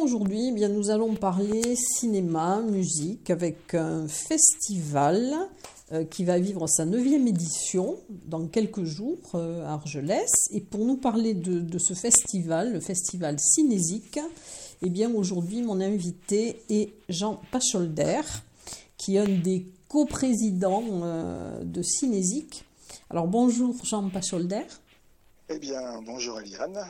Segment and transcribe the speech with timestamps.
[0.00, 5.34] Aujourd'hui, eh bien, nous allons parler cinéma, musique, avec un festival
[5.92, 10.30] euh, qui va vivre sa neuvième édition dans quelques jours euh, à Argelès.
[10.52, 14.18] Et pour nous parler de, ce festival, le festival Cinésique,
[14.80, 18.22] eh bien, aujourd'hui, mon invité est Jean Pacholder,
[18.96, 22.64] qui est un des coprésidents euh, de Cinésique.
[23.10, 24.64] Alors, bonjour Jean Pacholder.
[25.50, 26.86] Eh bien, bonjour Eliane.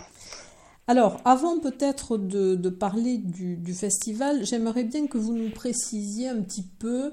[0.89, 6.65] Alors, avant peut-être de, parler du, festival, j'aimerais bien que vous nous précisiez un petit
[6.79, 7.13] peu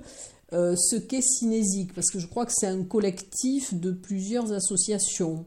[0.54, 5.46] euh, ce qu'est Cinésique, parce que je crois que c'est un collectif de plusieurs associations.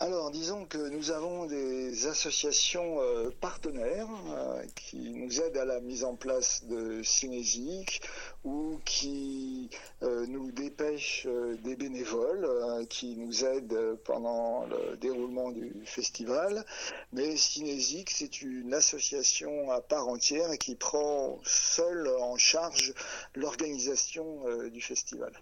[0.00, 5.80] Alors, disons que nous avons des associations euh, partenaires euh, qui nous aident à la
[5.80, 8.02] mise en place de Cinésique
[8.42, 9.70] ou qui
[10.02, 11.28] euh, nous dépêchent
[11.62, 16.66] des bénévoles qui nous aident pendant le déroulement du festival.
[17.12, 22.94] Mais Cinésique, c'est une association à part entière qui prend seule en charge
[23.36, 25.32] l'organisation du festival.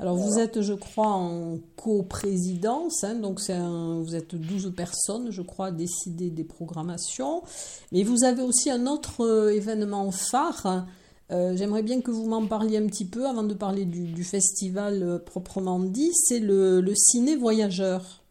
[0.00, 5.66] Alors vous êtes, je crois, en coprésidence, hein, donc vous êtes 12 personnes, je crois,
[5.66, 7.42] à décider des programmations.
[7.92, 10.86] Mais vous avez aussi un autre euh, événement phare.
[11.30, 15.02] Euh, j'aimerais bien que vous m'en parliez un petit peu avant de parler du, festival
[15.02, 16.12] euh, proprement dit.
[16.14, 18.22] C'est le, le, ciné voyageur.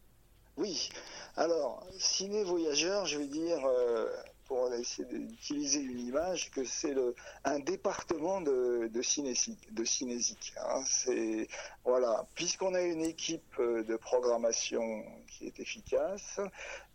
[0.56, 0.88] Oui.
[1.36, 3.58] Alors, ciné voyageur, je veux dire,
[4.50, 6.96] pour essayer d'utiliser une image, que c'est
[7.44, 9.60] un département de, de cinésique.
[9.70, 9.84] De
[10.58, 11.46] hein.
[11.84, 16.40] Voilà, puisqu'on a une équipe euh, de programmation qui est efficace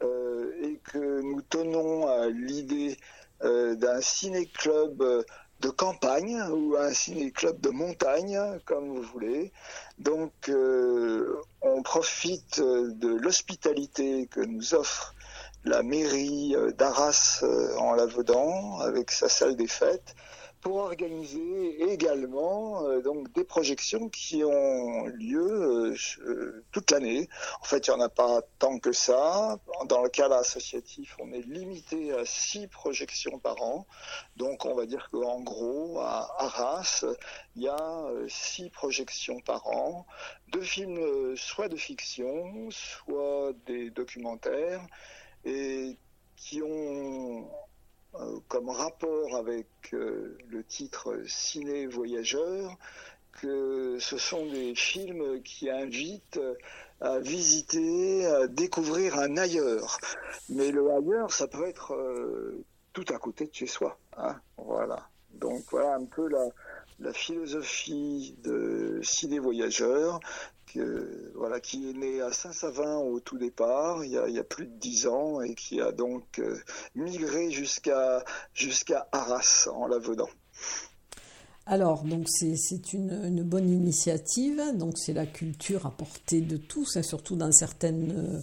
[0.03, 2.97] euh, et que nous tenons à l'idée
[3.41, 5.01] euh, d'un ciné-club
[5.61, 9.53] de campagne ou un ciné-club de montagne, comme vous voulez.
[9.97, 10.51] Donc,
[11.61, 15.14] on profite de l'hospitalité que nous offre
[15.65, 20.15] la mairie euh, d'Arras euh, en Lavedan avec sa salle des fêtes
[20.61, 25.93] pour organiser également euh, donc des projections qui ont lieu
[26.71, 27.29] toute l'année.
[27.61, 29.57] En fait, il n'y en a pas tant que ça.
[29.85, 33.85] Dans le cadre associatif, on est limité à six projections par an.
[34.37, 37.05] Donc, on va dire qu'en gros, à Arras,
[37.55, 40.07] il y a six projections par an
[40.51, 44.81] de films soit de fiction, soit des documentaires
[45.45, 45.97] et
[46.35, 47.49] qui ont
[48.15, 52.77] euh, comme rapport avec euh, le titre Ciné Voyageur
[53.41, 56.39] que ce sont des films qui invitent
[57.01, 59.99] à visiter, à découvrir un ailleurs.
[60.49, 62.63] Mais le ailleurs, ça peut être euh,
[62.93, 63.97] tout à côté de chez soi.
[64.17, 65.09] Hein voilà.
[65.33, 69.39] Donc voilà un peu la, philosophie de Ciné
[71.35, 75.07] Voilà, qui est né à Saint-Savin au tout départ, il y, a, plus de dix
[75.07, 76.57] ans, et qui a donc euh,
[76.95, 78.23] migré jusqu'à
[79.11, 80.27] Arras en Lavedan.
[81.67, 84.61] Alors, donc c'est une, bonne initiative.
[84.75, 88.39] Donc c'est la culture à portée de tous, et surtout dans certaines euh,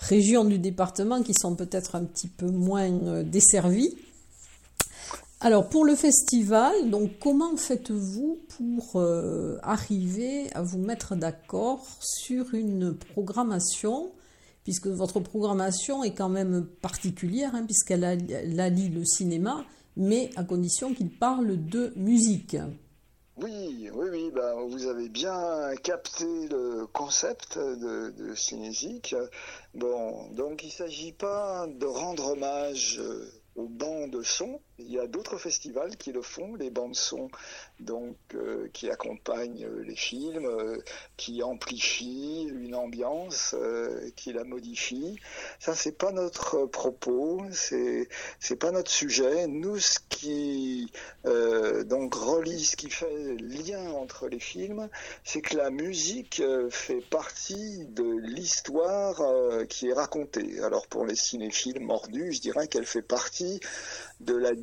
[0.00, 3.96] régions du département qui sont peut-être un petit peu moins euh, desservies.
[5.40, 12.54] Alors pour le festival, donc comment faites-vous pour euh, arriver à vous mettre d'accord sur
[12.54, 14.10] une programmation?
[14.64, 19.64] Puisque votre programmation est quand même particulière hein, puisqu'elle allie le cinéma
[19.96, 22.56] mais à condition qu'il parle de musique.
[23.40, 29.14] Oui, oui, oui, bah, vous avez bien capté le concept de, de Cinésique.
[29.74, 33.00] Bon, donc il ne s'agit pas de rendre hommage
[33.56, 37.28] aux bancs de son, Il y a d'autres festivals qui le font, les bandes son
[37.80, 40.78] donc euh, qui accompagnent euh, les films, euh,
[41.16, 43.56] qui amplifient une ambiance,
[44.14, 45.18] qui la modifient.
[45.58, 48.08] Ça c'est pas notre propos, c'est
[48.38, 49.46] c'est pas notre sujet.
[49.48, 50.92] Nous ce qui
[51.24, 54.88] donc relie, ce qui fait lien entre les films,
[55.24, 59.20] c'est que la musique fait partie de l'histoire
[59.68, 60.60] qui est racontée.
[60.62, 63.60] Alors pour les cinéphiles mordus, je dirais qu'elle fait partie
[64.20, 64.54] de la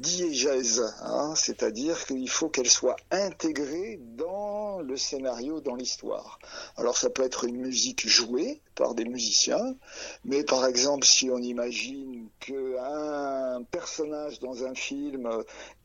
[1.02, 6.40] hein, c'est-à-dire qu'il faut qu'elle soit intégrée dans le scénario, dans l'histoire.
[6.78, 9.76] Alors ça peut être une musique jouée par des musiciens,
[10.24, 15.30] mais par exemple si on imagine qu'un personnage dans un film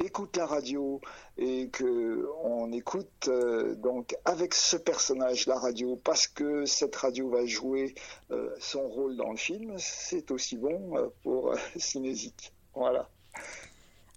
[0.05, 1.01] écoute la radio
[1.39, 7.31] et que on écoute euh, donc avec ce personnage la radio parce que cette radio
[7.31, 7.95] va jouer
[8.31, 12.53] euh, son rôle dans le film, c'est aussi bon euh, pour Cinésique.
[12.75, 13.09] Voilà.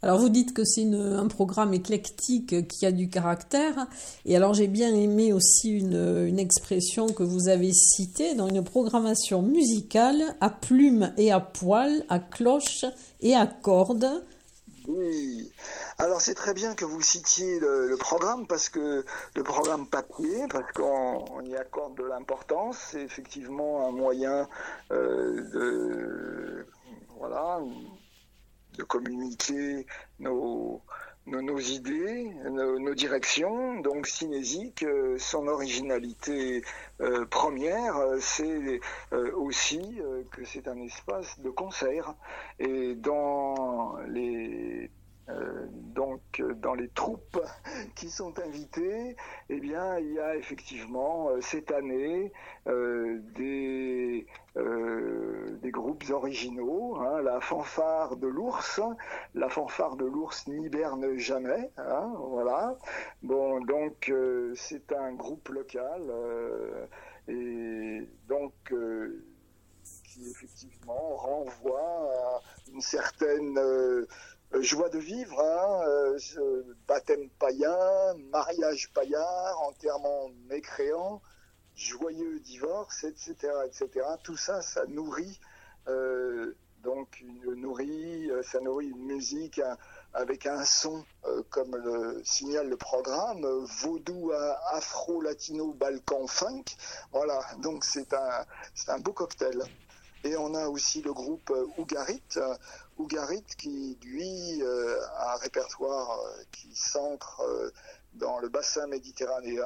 [0.04, 3.88] Alors vous dites que c'est un programme éclectique qui a du caractère.
[4.26, 9.42] Et alors j'ai bien aimé aussi une, expression que vous avez citée dans une programmation
[9.42, 12.84] musicale à plumes et à poils, à cloches
[13.22, 14.26] et à cordes.
[14.90, 15.50] Oui.
[15.98, 20.70] Alors c'est très bien que vous citiez le, programme parce que le programme papier, parce
[20.74, 24.50] qu'on y accorde de l'importance, c'est effectivement un moyen
[24.92, 26.68] euh, de
[27.18, 27.62] voilà
[28.78, 29.86] de communiquer
[30.20, 30.82] nos,
[31.26, 33.80] nos, idées, nos, directions.
[33.82, 36.64] Donc Cinésique, euh, son originalité
[37.02, 38.80] euh, première, euh, c'est
[39.36, 40.00] aussi
[40.32, 42.16] que c'est un espace de concert.
[42.60, 44.90] Et dans les
[45.30, 47.40] euh, donc euh, dans les troupes
[47.96, 49.16] qui sont invitées,
[49.50, 52.34] eh bien il y a effectivement euh, cette année
[53.36, 54.26] des,
[55.72, 58.82] groupes originaux, hein, la fanfare de l'ours,
[59.34, 62.78] la fanfare de l'ours n'hiberne jamais, hein, voilà.
[63.24, 64.14] Bon donc
[64.56, 66.02] c'est un groupe local
[67.28, 68.54] et donc
[70.04, 72.42] qui effectivement renvoie à
[72.72, 73.60] une certaine
[74.62, 79.26] joie de vivre, hein, euh, baptême païen, mariage païen,
[79.66, 81.22] enterrement mécréant,
[81.76, 83.36] joyeux divorce, etc.,
[83.66, 84.06] etc.
[84.24, 85.40] Tout ça, ça nourrit
[85.88, 89.62] euh, donc une ça nourrit une musique
[90.14, 91.04] avec un son,
[91.50, 93.46] comme le signale le programme,
[93.82, 94.32] vaudou,
[94.72, 96.66] afro-latino, balkan, funk.
[97.14, 98.46] Voilà, donc c'est un,
[98.76, 99.64] c'est un beau cocktail.
[100.24, 102.22] Et on a aussi le groupe Ougarit,
[102.98, 107.72] Ougarit qui, lui, euh, a un répertoire euh, qui s'ancre euh,
[108.14, 109.66] dans le bassin méditerranéen,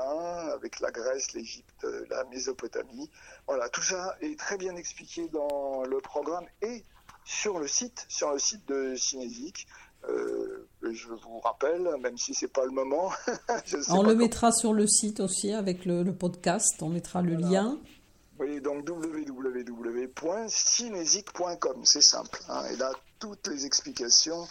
[0.54, 3.10] avec la Grèce, l'Égypte, la Mésopotamie.
[3.46, 6.84] Voilà, tout ça est très bien expliqué dans le programme et
[7.26, 9.68] sur le site, sur le site de Cinésique.
[10.08, 13.12] je vous rappelle, même si c'est pas le moment.
[13.90, 16.82] on le mettra sur le site aussi avec le, podcast.
[16.82, 17.78] On mettra le lien.
[18.40, 22.40] Oui, donc www.cinésique.com, c'est simple.
[22.50, 24.48] Hein, et là, toutes les explications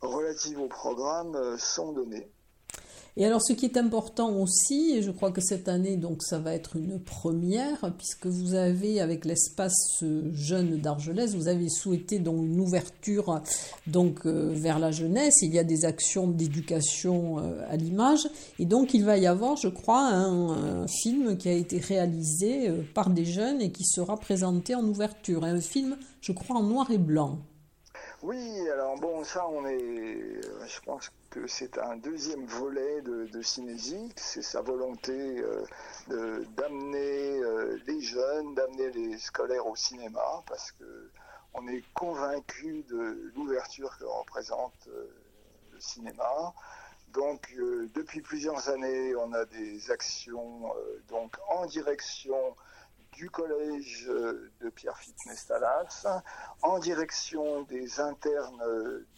[0.00, 2.28] relatives au programme euh, sont données.
[3.20, 6.38] Et alors, ce qui est important aussi, et je crois que cette année, donc, ça
[6.38, 12.46] va être une première, puisque vous avez, avec l'espace jeune d'Argelès, vous avez souhaité donc
[12.46, 13.42] une ouverture
[13.88, 15.42] donc euh, vers la jeunesse.
[15.42, 18.28] Il y a des actions d'éducation euh, à l'image,
[18.60, 22.82] et donc il va y avoir, je crois, un, film qui a été réalisé euh,
[22.94, 25.42] par des jeunes et qui sera présenté en ouverture.
[25.42, 27.40] Un film, je crois, en noir et blanc.
[28.22, 33.42] Oui, alors bon, ça, on est, je pense que c'est un deuxième volet de, de
[33.42, 35.40] Cinésique, c'est sa volonté
[36.10, 41.10] euh, d'amener euh, les jeunes, d'amener les scolaires au cinéma, parce que
[41.54, 45.06] on est convaincu de l'ouverture que représente euh,
[45.72, 46.52] le cinéma.
[47.12, 47.54] Donc,
[47.94, 50.70] depuis plusieurs années, on a des actions
[51.08, 52.54] donc en direction
[53.18, 56.06] du collège euh, de Pierre-Philippe Nestalas
[56.62, 58.62] en direction des internes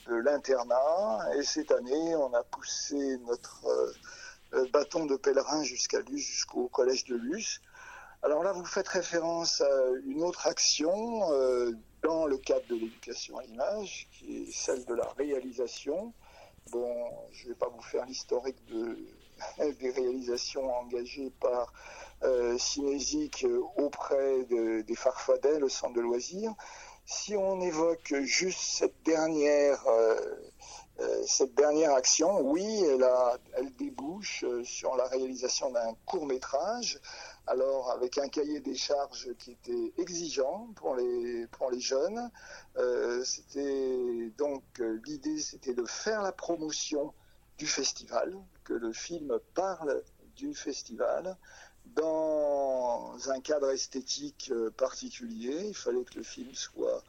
[0.06, 1.28] de l'internat.
[1.36, 3.66] Et cette année, on a poussé notre
[4.54, 7.60] euh, bâton de pèlerin jusqu'à Luce, jusqu'au collège de Luce.
[8.22, 13.36] Alors là, vous faites référence à une autre action euh, dans le cadre de l'éducation
[13.36, 16.14] à l'image, qui est celle de la réalisation.
[16.70, 18.96] Bon, je ne vais pas vous faire l'historique de,
[19.80, 21.72] des réalisations engagées par
[22.22, 26.54] euh, euh, auprès des Farfadets, le centre de loisirs.
[27.06, 30.36] Si on évoque juste cette dernière, euh,
[31.26, 33.08] cette dernière action, oui, elle,
[33.56, 37.00] elle débouche sur la réalisation d'un court métrage
[37.50, 42.30] alors avec un cahier des charges qui était exigeant pour les, pour les jeunes.
[42.76, 44.62] Euh, c'était donc
[45.04, 47.12] l'idée c'était de faire la promotion
[47.58, 50.02] du festival, que le film parle
[50.36, 51.36] du festival
[51.96, 55.68] dans un cadre esthétique particulier.
[55.68, 57.02] Il fallait que le film soit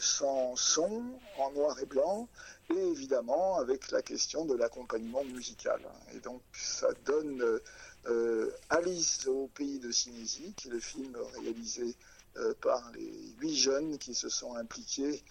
[0.00, 1.02] sans son,
[1.38, 2.28] en noir et blanc,
[2.70, 5.80] et évidemment avec la question de l'accompagnement musical.
[6.14, 7.60] Et donc ça donne
[8.08, 11.96] euh, Alice au pays de Sinésie, qui est le film réalisé
[12.36, 15.24] euh, par les huit jeunes qui se sont impliqués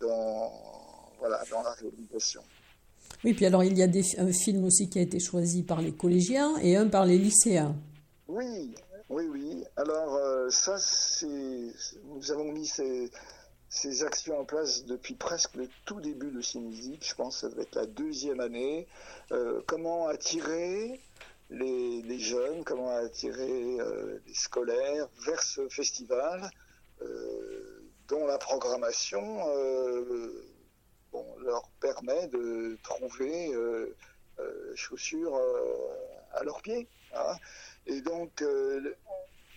[0.00, 2.42] dans, voilà, dans la réalisation.
[3.24, 3.88] Oui, puis alors il y a
[4.18, 7.74] un film aussi qui a été choisi par les collégiens et un par les lycéens.
[8.28, 8.74] Oui,
[9.08, 9.64] oui, oui.
[9.76, 10.76] Alors euh, ça,
[11.22, 13.10] nous avons mis ces,
[14.04, 17.06] actions en place depuis presque le tout début de Cinésique.
[17.08, 18.86] Je pense que ça doit être la deuxième année.
[19.32, 21.00] Euh, comment attirer
[21.48, 26.50] les, jeunes, comment attirer euh, les scolaires vers ce festival
[28.08, 29.42] dont la programmation
[31.40, 33.52] leur permet de trouver
[34.74, 35.38] chaussures
[36.32, 36.88] à leurs pieds.
[37.14, 37.36] Hein.
[37.86, 38.44] Et donc,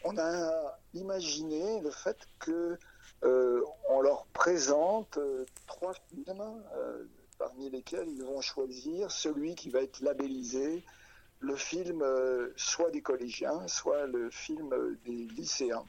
[0.04, 2.78] on a imaginé le fait que
[3.24, 7.04] euh, on leur présente euh, trois films, euh,
[7.40, 10.84] parmi lesquels ils vont choisir celui qui va être labellisé
[11.40, 12.04] le film
[12.56, 15.86] soit des collégiens, soit le film des lycéens.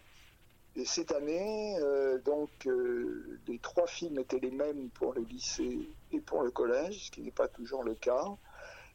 [0.78, 1.76] Et cette année,
[2.24, 2.50] donc,
[3.48, 7.20] les trois films étaient les mêmes pour le lycée et pour le collège, ce qui
[7.20, 8.24] n'est pas toujours le cas.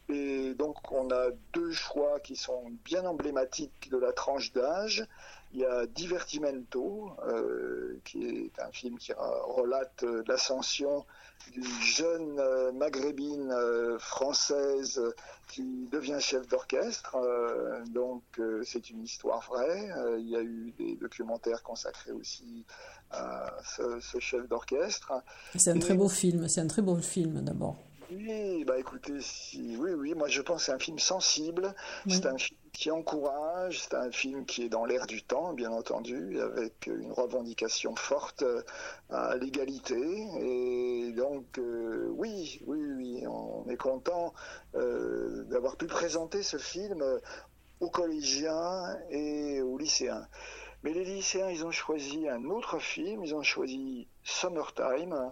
[0.08, 5.06] Et donc, on a deux choix qui sont bien emblématiques de la tranche d'âge.
[5.54, 11.06] Il y a Divertimento, euh, qui est un film qui relate euh, l'ascension
[11.52, 13.54] d'une jeune euh, maghrébine
[14.00, 15.00] française
[15.48, 17.18] qui devient chef d'orchestre.
[17.90, 18.24] donc
[18.64, 19.90] c'est une histoire vraie.
[20.20, 22.66] il y a eu des documentaires consacrés aussi
[23.12, 25.12] à ce, chef d'orchestre.
[25.56, 26.48] C'est un très beau film.
[26.48, 27.76] C'est un très beau film d'abord.
[28.16, 29.14] Oui, bah écoutez,
[29.56, 31.74] oui, oui, moi je pense que c'est un film sensible,
[32.08, 35.72] c'est un film qui encourage, c'est un film qui est dans l'air du temps, bien
[35.72, 38.44] entendu, avec une revendication forte
[39.10, 39.96] à l'égalité.
[40.40, 44.34] Et donc, euh, oui, oui, oui, on est content
[44.76, 47.04] euh, d'avoir pu présenter ce film
[47.80, 50.28] aux collégiens et aux lycéens.
[50.84, 55.32] Mais les lycéens, ils ont choisi un autre film, ils ont choisi Summertime.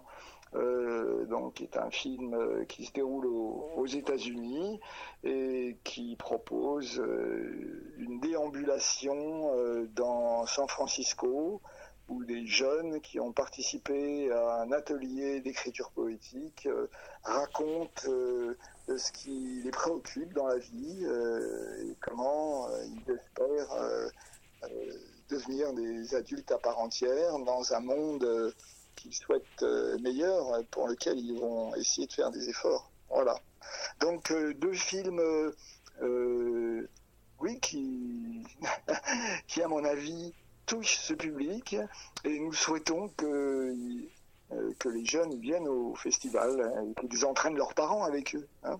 [0.54, 4.80] Euh, donc qui est un film euh, qui se déroule aux, États-Unis
[5.24, 9.50] et qui propose euh, une déambulation
[9.94, 11.62] dans San Francisco
[12.08, 16.68] où des jeunes qui ont participé à un atelier d'écriture poétique
[17.22, 24.10] racontent ce qui les préoccupe dans la vie et comment ils espèrent
[25.28, 28.54] devenir des adultes à part entière dans un monde
[28.96, 32.90] qu'ils souhaitent euh, meilleur, pour lequel ils vont essayer de faire des efforts.
[33.10, 33.36] Voilà.
[34.00, 35.20] Donc euh, deux films,
[36.02, 36.88] euh,
[37.40, 38.42] oui, qui,
[39.46, 40.32] qui à mon avis
[40.66, 41.76] touchent ce public,
[42.24, 43.74] et nous souhaitons que
[44.78, 48.46] que les jeunes viennent au festival hein, et qu'ils entraînent leurs parents avec eux.
[48.64, 48.76] Hein.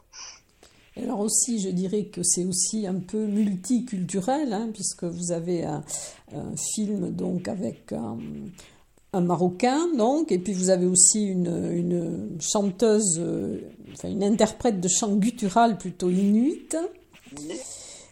[0.96, 5.82] Alors aussi, je dirais que c'est aussi un peu multiculturel, hein, puisque vous avez un,
[6.74, 7.92] film donc avec
[9.20, 13.60] Marocain, donc, et puis vous avez aussi une, chanteuse, euh,
[13.92, 16.74] enfin une interprète de chant guttural plutôt inuit.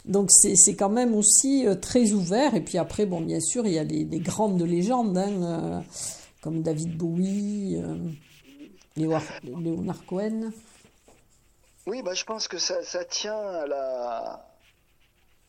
[0.04, 2.54] Donc c'est quand même aussi euh, très ouvert.
[2.54, 5.80] Et puis après, bon, bien sûr, il y a les, grandes légendes, hein, euh,
[6.42, 7.82] comme David Bowie,
[8.96, 10.50] Léonard Cohen.
[11.86, 14.46] Oui, bah, je pense que ça, ça, tient à la,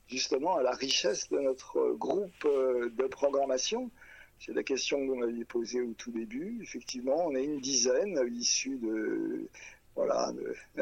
[0.07, 3.91] justement à la richesse de notre groupe de programmation
[4.43, 6.59] c'est la question que vous m'aviez posée au tout début.
[6.63, 9.47] Effectivement, on est une dizaine issus de
[9.95, 10.33] voilà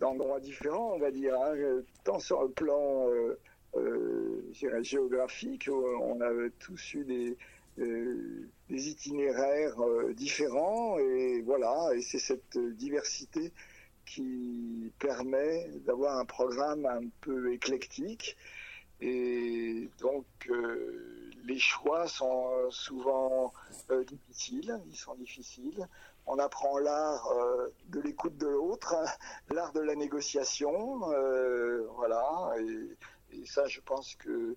[0.00, 1.54] d'endroits différents, on va dire, hein.
[2.02, 3.38] tant sur le plan euh,
[3.76, 7.36] euh, géographique, on a tous eu des,
[7.78, 9.76] euh, des itinéraires
[10.14, 13.52] différents et voilà, et c'est cette diversité
[14.04, 18.36] qui permet d'avoir un programme un peu éclectique
[19.00, 20.24] et donc
[21.44, 23.52] les choix sont euh, souvent
[23.90, 25.88] euh, difficiles, ils sont difficiles.
[26.26, 28.94] On apprend l'art euh, de l'écoute de l'autre,
[29.50, 30.98] l'art de la négociation,
[31.96, 32.54] voilà.
[33.30, 34.56] Et, ça, je pense que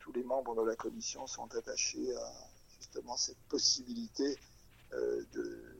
[0.00, 2.32] tous les membres de la commission sont attachés à
[2.76, 4.36] justement cette possibilité
[4.90, 5.76] de,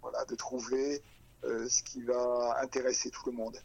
[0.00, 1.02] voilà, de trouver
[1.42, 3.58] ce qui va intéresser tout le monde.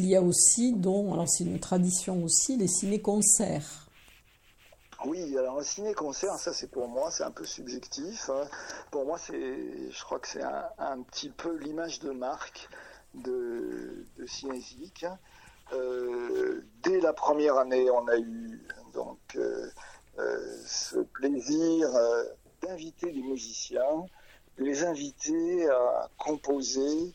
[0.00, 3.86] Il y a aussi, dont, alors c'est une tradition aussi, les ciné-concerts.
[5.04, 8.30] Oui, alors un ciné-concert, ça c'est pour moi, c'est un peu subjectif.
[8.30, 8.48] Hein.
[8.90, 12.68] Pour moi, c'est, je crois que c'est un, petit peu l'image de marque
[13.14, 15.04] de, de Cinésique.
[15.74, 19.70] Euh, dès la première année, on a eu donc euh,
[20.18, 21.88] euh, ce plaisir
[22.62, 24.06] d'inviter des musiciens,
[24.56, 27.14] de les inviter à composer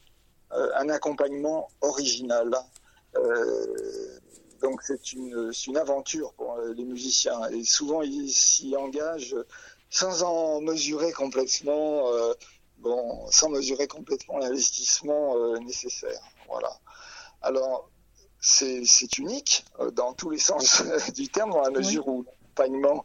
[0.75, 2.51] un accompagnement original
[4.65, 9.35] donc c'est une, une, aventure pour euh, les musiciens et souvent ils s'y engagent
[9.89, 12.33] sans en mesurer complètement, euh,
[12.79, 16.19] bon, sans mesurer complètement l'investissement euh, nécessaire.
[16.49, 16.79] Voilà.
[17.41, 17.89] Alors
[18.41, 20.83] c'est unique dans tous les sens
[21.15, 23.03] du terme dans la mesure où l'accompagnement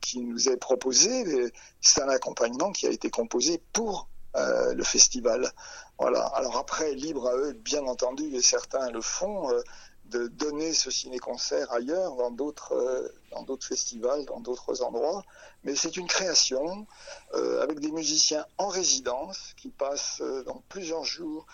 [0.00, 5.52] qui nous est proposé, c'est un accompagnement qui a été composé pour le festival.
[5.98, 6.26] Voilà.
[6.26, 9.60] Alors après, libre à eux, bien entendu, et certains le font, euh,
[10.04, 15.24] de donner ce ciné-concert ailleurs, dans d'autres, euh, dans d'autres festivals, dans d'autres endroits.
[15.64, 16.86] Mais c'est une création
[17.34, 21.46] euh, avec des musiciens en résidence qui passent dans plusieurs jours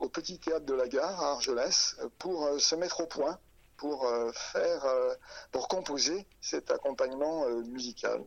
[0.00, 3.38] au Petit Théâtre de la Gare à Argelès pour se mettre au point,
[3.76, 4.86] pour faire,
[5.52, 8.24] pour composer cet accompagnement musical.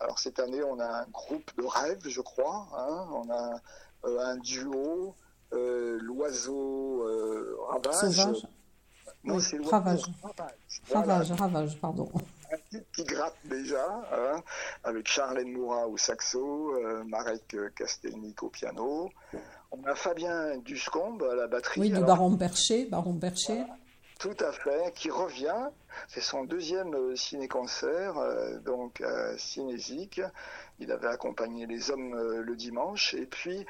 [0.00, 2.68] Alors cette année, on a un groupe de rêve, je crois.
[2.76, 3.60] Hein, on a
[4.04, 5.14] euh, un duo,
[5.52, 7.94] euh, l'oiseau euh, ravage.
[7.94, 8.46] Sauvage.
[9.22, 10.02] Non, c'est ravage.
[10.92, 11.32] Ravage.
[11.32, 12.10] ravage, pardon.
[12.52, 14.42] Un type qui gratte déjà, hein,
[14.82, 16.74] avec Charlène Moura au saxo,
[17.06, 19.10] Marek Kastelnik au piano.
[19.70, 21.80] On a Fabien Duscombe à la batterie.
[21.80, 22.84] Oui, du Baron Perché.
[22.84, 23.64] Baron Perché.
[24.18, 25.68] Tout à fait, qui revient.
[26.08, 28.14] C'est son deuxième ciné-concert,
[28.62, 29.02] donc
[29.36, 30.20] cinésique.
[30.78, 33.14] Il avait accompagné les hommes le dimanche.
[33.14, 33.66] Et puis,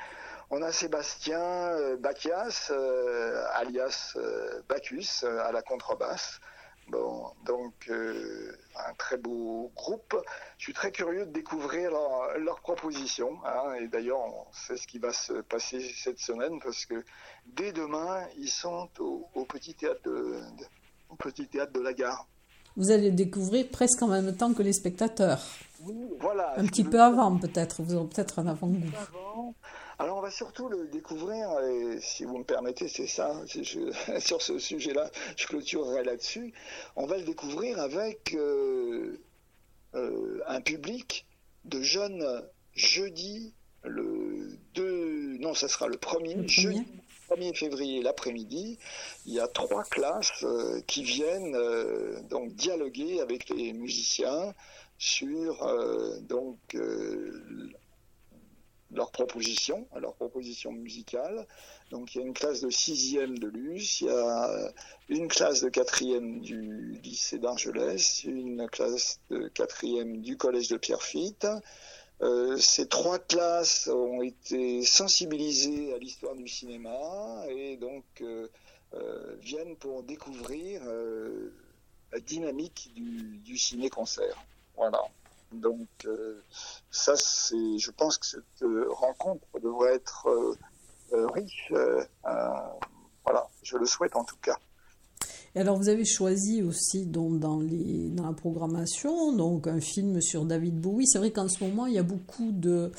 [0.50, 6.38] on a Sébastien euh, Bacchias, euh, alias euh, Bacchus, à la contrebasse.
[6.88, 10.16] Bon, donc un très beau groupe.
[10.58, 13.38] Je suis très curieux de découvrir leurs leur propositions.
[13.46, 13.74] Hein.
[13.80, 17.04] et d'ailleurs, on sait ce qui va se passer cette semaine parce que
[17.46, 20.40] dès demain, ils sont au, petit théâtre de,
[21.10, 22.26] au petit théâtre de la gare.
[22.76, 25.40] Vous allez découvrir presque en même temps que les spectateurs.
[25.82, 26.58] Oui, voilà.
[26.58, 27.82] Un petit peu avant, peut-être.
[27.82, 28.90] Vous aurez peut-être un avant-goût.
[29.98, 33.32] Alors on va surtout le découvrir, et si vous me permettez, c'est ça,
[34.18, 36.52] sur ce sujet-là, je clôturerai là-dessus,
[36.96, 39.20] on va le découvrir avec euh,
[39.94, 41.26] euh, un public
[41.64, 42.26] de jeunes
[42.74, 43.54] jeudi,
[43.84, 46.84] le 2, non, ça sera le 1er, jeudi
[47.30, 48.78] 1er février l'après-midi,
[49.24, 51.56] il y a trois classes euh, qui viennent
[52.28, 54.54] donc dialoguer avec les musiciens
[54.98, 55.66] sur
[56.28, 56.58] donc
[58.94, 61.46] leurs propositions, leurs propositions musicales.
[61.90, 64.72] Donc il y a une classe de sixième de Luce, il y a
[65.08, 71.46] une classe de quatrième du lycée d'Argelès, une classe de quatrième du collège de Pierrefitte.
[72.22, 78.48] Euh, ces trois classes ont été sensibilisées à l'histoire du cinéma et donc euh,
[78.94, 80.82] euh, viennent pour découvrir
[82.12, 84.42] la dynamique du, du ciné-concert.
[84.76, 85.02] Voilà.
[85.52, 86.42] Donc euh,
[86.90, 91.72] ça, c'est, je pense que cette euh, rencontre devrait être euh, riche.
[93.24, 94.58] voilà, je le souhaite en tout cas.
[95.56, 100.80] Et alors, vous avez choisi aussi dans, dans la programmation donc un film sur David
[100.80, 101.06] Bowie.
[101.06, 102.90] C'est vrai qu'en ce moment, il y a beaucoup de,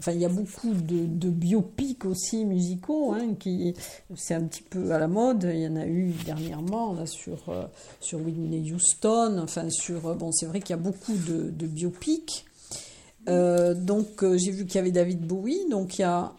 [0.00, 3.12] enfin, il y a beaucoup de, biopics aussi musicaux.
[3.12, 3.74] Hein, qui,
[4.16, 5.48] c'est un petit peu à la mode.
[5.52, 7.66] Il y en a eu dernièrement sur, euh,
[8.00, 9.38] sur Whitney Houston.
[9.40, 12.44] Enfin, sur, euh, bon, c'est vrai qu'il y a beaucoup de, de biopics.
[13.28, 15.68] Euh, donc, j'ai vu qu'il y avait David Bowie.
[15.70, 16.32] Donc, il y a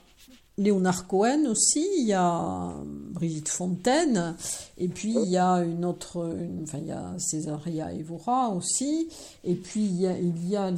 [0.62, 2.74] Léonard Cohen aussi, il y a
[3.12, 4.36] Brigitte Fontaine,
[4.78, 9.10] et puis il y a une autre, enfin il y a Césaria Evora aussi,
[9.44, 10.72] et puis il y a, il y a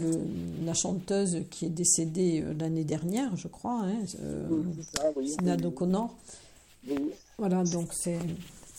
[0.63, 6.15] la chanteuse qui est décédée euh, l'année dernière, je crois, hein, euh, O'Connor.
[7.37, 8.19] Voilà, donc c'est,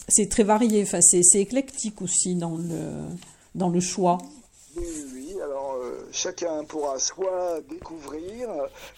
[0.09, 3.05] c'est très varié, enfin c'est, éclectique aussi dans le,
[3.55, 4.19] dans le choix.
[4.77, 8.49] Oui, oui, alors euh, chacun pourra soit découvrir,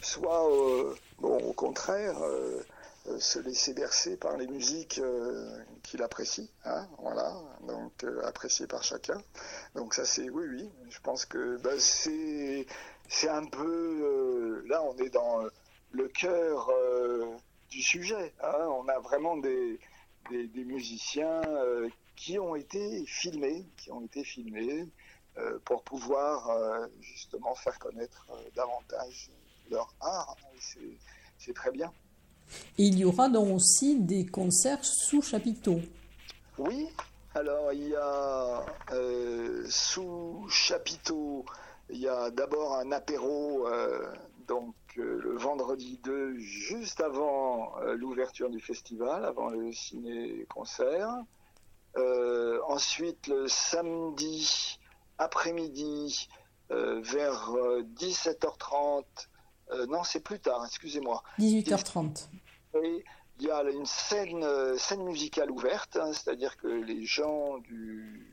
[0.01, 0.49] soit
[1.18, 2.62] Bon, au contraire, euh,
[3.07, 7.35] euh, se laisser bercer par les musiques euh, qu'il apprécie, hein, voilà,
[7.66, 9.22] donc appréciées par chacun.
[9.74, 12.66] Donc ça c'est oui, oui, je pense que bah, c'est
[13.09, 15.40] c'est un peu là on est dans
[15.92, 16.70] le cœur
[17.70, 18.35] du sujet.
[18.42, 18.66] Hein.
[18.68, 19.81] on a vraiment des,
[20.31, 21.40] des, des musiciens
[22.14, 24.87] qui ont été filmés, qui ont été filmés
[25.64, 26.50] pour pouvoir
[27.00, 29.31] justement faire connaître davantage
[29.70, 30.37] leur art.
[31.38, 31.92] C'est très bien.
[32.79, 35.81] Et il y aura donc aussi des concerts sous chapiteau.
[36.59, 36.88] Oui,
[37.35, 41.44] alors il y a euh, sous chapiteau,
[41.90, 44.11] il y a d'abord un apéro, euh,
[44.48, 51.11] donc euh, le vendredi 2, juste avant l'ouverture du festival, avant le ciné-concert.
[52.68, 54.79] ensuite, le samedi
[55.18, 56.29] après-midi,
[56.70, 57.52] vers
[57.98, 59.05] 17h30,
[59.88, 61.22] non, c'est plus tard, excusez-moi.
[61.38, 62.29] 18h30
[63.38, 68.33] il y a une scène, euh, scène musicale ouverte, hein, c'est-à-dire que les gens du,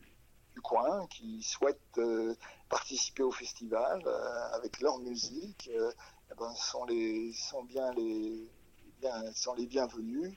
[0.62, 2.36] coin qui souhaitent euh,
[2.70, 8.48] participer au festival euh, avec leur musique eh ben, sont, les, sont, bien les,
[9.36, 10.32] sont les bienvenus.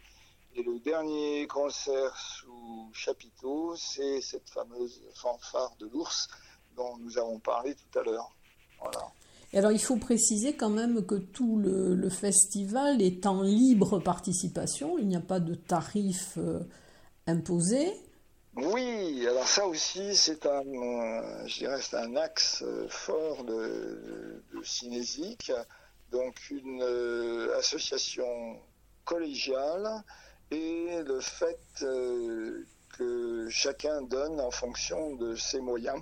[0.56, 6.28] Et le dernier concert sous chapiteau, c'est cette fameuse fanfare de l'ours
[6.74, 8.34] dont nous avons parlé tout à l'heure.
[8.80, 9.12] Voilà
[9.56, 15.08] alors il faut préciser quand même que tout le, festival est en libre participation, il
[15.08, 16.60] n'y a pas de tarif euh,
[17.26, 17.92] imposé.
[18.56, 21.46] Oui, alors ça aussi c'est un, euh,
[21.92, 25.52] un axe euh, fort de, de, Cinésique,
[26.12, 26.82] donc une
[27.58, 28.58] association
[29.04, 30.02] collégiale
[30.50, 31.58] et le fait
[32.98, 36.00] que chacun donne en fonction de ses moyens.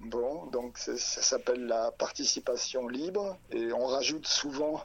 [0.00, 4.82] Bon, donc ça s'appelle la participation libre et on rajoute souvent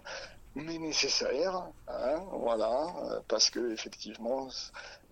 [0.55, 4.47] mais nécessaire, hein, voilà, parce que effectivement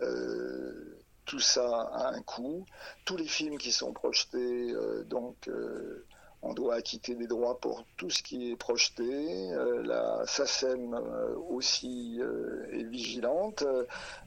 [0.01, 2.65] euh, tout ça a un coût.
[3.05, 6.05] Tous les films qui sont projetés, euh, donc euh,
[6.41, 9.51] on doit acquitter des droits pour tout ce qui est projeté.
[9.83, 10.93] la SACEM
[11.49, 12.19] aussi
[12.73, 13.63] est vigilante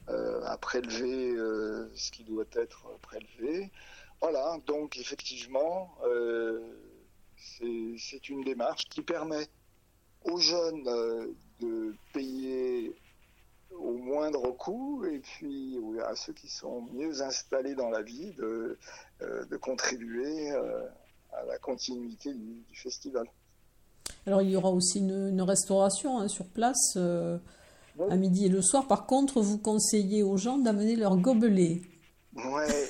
[0.07, 1.35] à prélever
[1.93, 3.71] ce qui doit être prélevé.
[4.21, 6.59] Voilà, donc effectivement, euh,
[8.09, 9.47] c'est une démarche qui permet
[10.23, 11.27] aux jeunes euh,
[11.59, 12.95] de payer
[13.71, 18.79] au moindre coût et puis à ceux qui sont mieux installés dans la vie de,
[19.21, 23.27] euh, contribuer à la continuité du, festival.
[24.25, 28.87] Alors il y aura aussi une, restauration hein, sur place à midi et le soir.
[28.87, 31.81] Par contre, vous conseillez aux gens d'amener leur gobelet.
[32.35, 32.87] Ouais.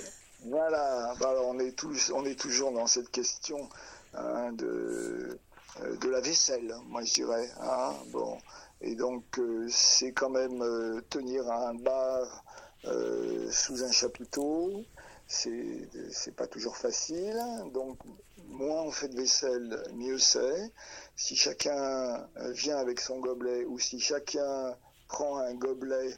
[0.50, 3.68] Voilà, bah, on, est tous, on est toujours dans cette question
[4.14, 5.38] hein, de,
[5.82, 7.50] euh, de la vaisselle, moi je dirais.
[7.60, 8.38] Hein, bon.
[8.80, 12.44] Et donc, euh, c'est quand même euh, tenir un bar
[13.52, 14.86] sous un chapiteau,
[15.28, 17.38] c'est pas toujours facile.
[17.74, 17.98] Donc,
[18.48, 20.72] moins on fait de vaisselle, mieux c'est.
[21.18, 24.74] Si chacun vient avec son gobelet ou si chacun
[25.10, 26.16] prend un gobelet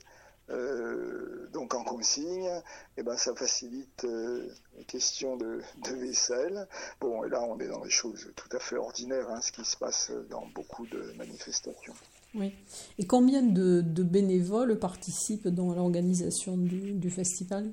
[0.49, 2.61] euh, donc en consigne, et
[2.97, 5.61] eh ben ça facilite euh, les questions de,
[5.95, 6.67] vaisselle.
[6.99, 9.63] Bon, et là on est dans des choses tout à fait ordinaires, hein, ce qui
[9.63, 11.93] se passe dans beaucoup de manifestations.
[12.33, 12.55] Oui.
[12.97, 17.71] Et combien de, bénévoles participent dans l'organisation du, festival?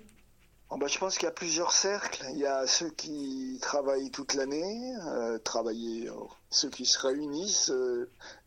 [0.71, 2.27] Oh, ben, Je pense qu'il y a plusieurs cercles.
[2.33, 6.09] Il y a ceux qui travaillent toute l'année, euh, travailler,
[6.51, 7.73] ceux qui se réunissent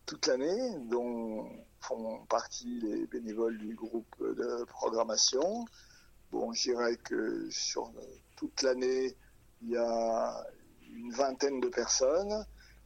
[0.06, 1.48] toute l'année, dont
[1.82, 5.66] font partie les bénévoles du groupe de programmation.
[6.32, 7.92] Bon, je dirais que sur
[8.36, 9.16] toute l'année,
[9.62, 10.46] il y a
[10.96, 12.46] une vingtaine de personnes.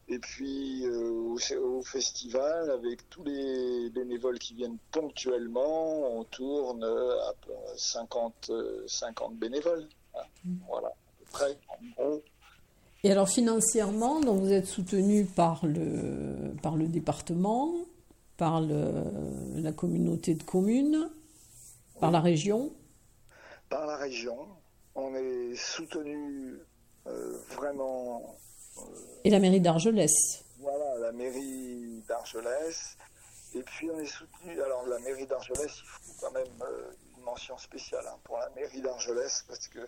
[0.10, 7.34] Et puis euh, au, festival, avec tous les bénévoles qui viennent ponctuellement, on tourne à
[7.78, 8.52] 50,
[8.86, 9.88] 50 bénévoles.
[10.44, 10.56] Mmh.
[10.68, 12.24] Voilà, à peu près, en gros.
[13.06, 17.74] Et alors financièrement, donc vous êtes soutenu par le, par le département,
[18.44, 21.10] par la communauté de communes,
[22.02, 22.74] par la région
[23.70, 24.38] Par la région.
[24.96, 26.60] On est soutenu
[27.08, 28.36] euh, vraiment.
[28.80, 28.82] Euh,
[29.24, 32.98] Et la mairie d'Argelès Voilà, la mairie d'Argelès.
[33.56, 34.62] Et puis on est soutenu.
[34.62, 38.50] Alors la mairie d'Argelès, il faut quand même euh, une mention spéciale hein, pour la
[38.58, 39.88] mairie d'Argelès parce qu'il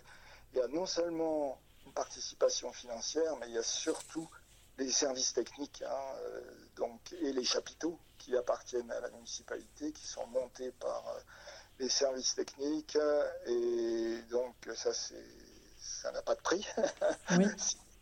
[0.54, 4.26] y a non seulement une participation financière, mais il y a surtout
[4.78, 6.14] les services techniques hein,
[6.76, 11.20] donc, et les chapiteaux qui appartiennent à la municipalité, qui sont montés par euh,
[11.78, 12.98] les services techniques.
[13.46, 16.66] Et donc, ça, ça n'a pas de prix.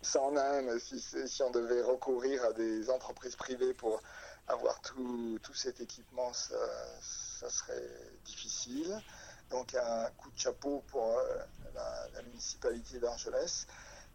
[0.02, 4.00] ça en a un, si, si, on devait recourir à des entreprises privées pour
[4.48, 6.56] avoir tout, tout cet équipement, ça,
[7.00, 7.90] ça, serait
[8.24, 8.98] difficile.
[9.50, 11.36] Donc un coup de chapeau pour euh,
[11.74, 13.66] la, la, municipalité d'Argelès.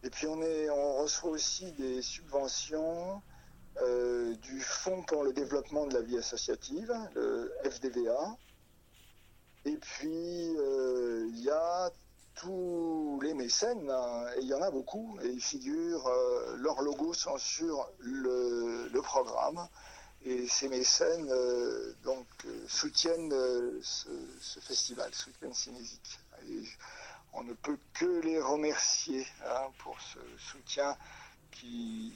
[0.02, 3.22] Et puis on, reçoit aussi des subventions
[3.82, 8.36] euh, du Fonds pour le développement de la vie associative, le FDVA.
[9.66, 11.90] Et puis, euh, il y a
[12.34, 16.80] tous les mécènes, hein, et il y en a beaucoup, et ils figurent, euh, leurs
[16.80, 19.68] logos sont sur le, programme.
[20.24, 21.30] et ces mécènes
[22.02, 22.26] donc
[22.68, 23.34] soutiennent
[23.82, 26.18] ce, festival, soutiennent Cinésique.
[27.32, 30.96] On ne peut que les remercier hein, pour ce soutien
[31.50, 32.12] qui,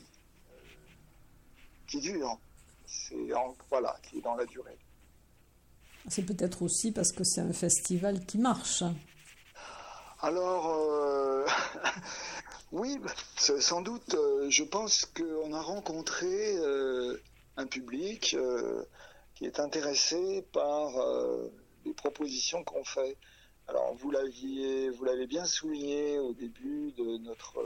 [1.87, 2.39] qui dure.
[2.87, 3.31] C'est
[3.69, 4.79] voilà, qui est dans la durée.
[6.09, 8.83] C'est peut-être aussi parce que c'est un festival qui marche.
[10.21, 11.47] Alors, euh,
[12.73, 12.99] oui,
[13.37, 17.21] sans doute, euh, je pense qu'on a rencontré euh,
[17.57, 18.37] un public
[19.35, 20.93] qui est intéressé par
[21.85, 23.17] les propositions qu'on fait.
[23.69, 27.65] Alors, vous l'aviez, vous l'avez bien souligné au début de notre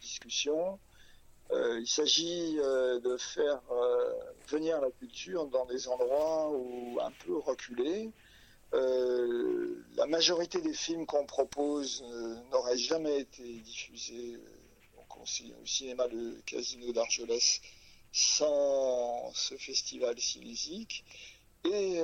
[0.00, 0.78] discussion.
[1.50, 3.60] il s'agit de faire
[4.48, 8.12] venir la culture dans des endroits où un peu reculés.
[8.74, 16.06] Euh, la majorité des films qu'on propose euh, n'auraient jamais été diffusés euh, au cinéma
[16.08, 17.60] de Casino d'Argelès
[18.12, 21.04] sans ce festival cinésique.
[21.64, 22.00] Et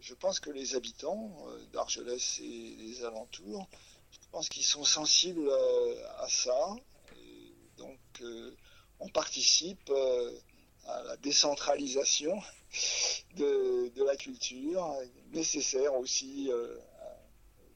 [0.00, 1.30] je pense que les habitants
[1.72, 3.68] d'Argelès et des alentours,
[4.10, 5.50] je pense qu'ils sont sensibles
[6.18, 6.76] à, ça.
[7.78, 7.98] donc,
[9.00, 9.90] on participe
[10.86, 12.40] à la décentralisation
[13.36, 14.94] de, la culture,
[15.32, 16.76] nécessaire aussi euh,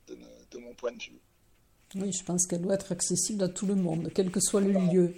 [0.09, 1.20] de, mon point de vue.
[1.97, 4.73] Oui, je pense qu'elle doit être accessible à tout le monde, quel que soit le
[4.73, 5.14] lieu.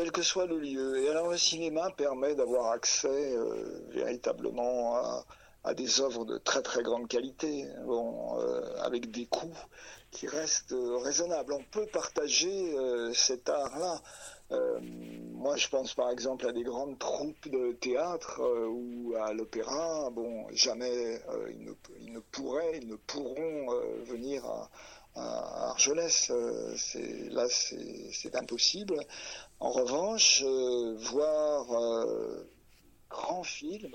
[0.00, 0.96] Quel que soit le lieu.
[1.02, 4.96] Et alors le cinéma permet d'avoir accès euh, véritablement
[5.62, 9.58] à, des œuvres de très très grande qualité, bon, euh, avec des coûts
[10.10, 11.52] qui restent raisonnables.
[11.52, 12.74] On peut partager
[13.12, 14.00] cet art-là
[14.52, 14.80] euh,
[15.32, 20.10] moi, je pense par exemple à des grandes troupes de théâtre euh, ou à l'opéra.
[20.10, 21.52] Bon, jamais euh,
[22.00, 23.66] ils, ne, pourraient, ils ne pourront
[24.04, 24.70] venir à,
[25.14, 26.30] Argelès.
[27.30, 29.00] là, c'est impossible.
[29.58, 30.42] En revanche,
[31.10, 31.66] voir
[33.08, 33.94] grand film,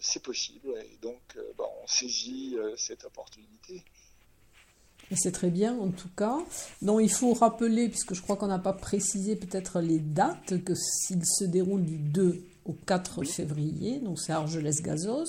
[0.00, 0.74] c'est possible.
[0.92, 1.20] Et donc,
[1.58, 3.84] on saisit cette opportunité.
[5.16, 6.38] C'est très bien en tout cas.
[6.82, 10.74] Donc il faut rappeler, puisque je crois qu'on n'a pas précisé peut-être les dates, que
[10.74, 15.24] s'il se déroule du 2 au 4 février, donc c'est Argelès-Gazos.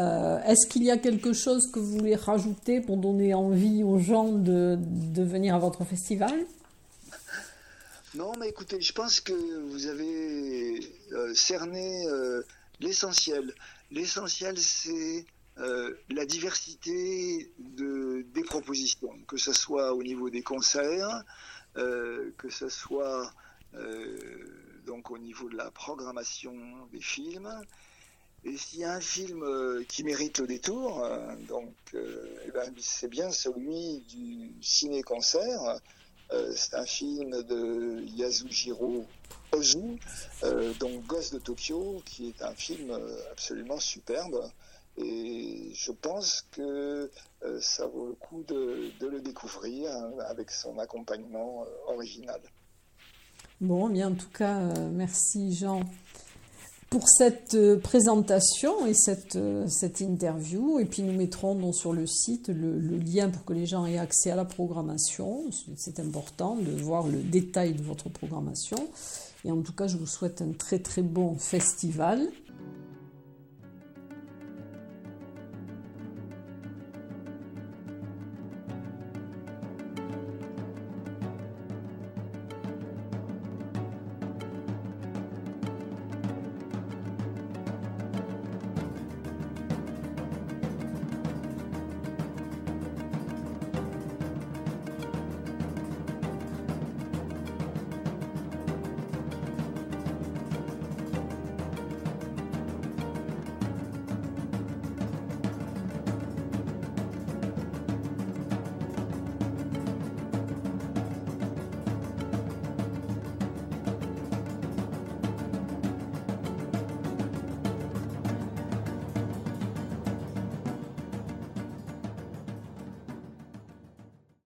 [0.00, 3.98] Euh, est-ce qu'il y a quelque chose que vous voulez rajouter pour donner envie aux
[3.98, 4.78] gens de,
[5.22, 6.46] venir à votre festival?
[8.14, 9.32] Non, mais écoutez, je pense que
[9.70, 10.80] vous avez
[11.12, 12.42] euh, cerné euh,
[12.80, 13.54] l'essentiel.
[13.90, 15.26] L'essentiel, c'est
[16.08, 21.22] la diversité de, des propositions, que ce soit au niveau des concerts,
[21.74, 23.30] que ce soit
[23.74, 26.54] au niveau de la programmation
[26.90, 27.50] des films.
[28.44, 29.44] Et s'il y a un film
[29.86, 31.06] qui mérite le détour,
[31.46, 35.78] donc eh ben, c'est bien celui du ciné-concert.
[36.56, 39.04] c'est un film de Yasujiro
[39.52, 39.98] Ozu,
[40.78, 42.98] donc Gosse de Tokyo, qui est un film
[43.30, 44.50] absolument superbe.
[44.96, 47.10] Et je pense que
[47.42, 52.40] euh, ça vaut le coup de, le découvrir hein, avec son accompagnement euh, original.
[53.60, 55.80] Bon, bien en tout cas, euh, merci Jean
[56.90, 60.80] pour cette présentation et cette, cette interview.
[60.80, 63.86] Et puis nous mettrons donc sur le site le, le, lien pour que les gens
[63.86, 65.44] aient accès à la programmation.
[65.76, 68.76] C'est important de voir le détail de votre programmation.
[69.44, 72.28] Et en tout cas, je vous souhaite un très très bon festival